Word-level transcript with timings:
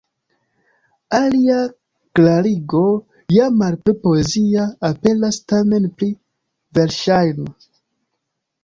Alia 1.17 1.57
klarigo, 2.19 2.81
ja 3.37 3.51
malpli 3.61 3.97
poezia, 4.07 4.67
aperas 4.91 5.41
tamen 5.55 5.89
pli 5.99 6.11
verŝajna. 6.81 7.57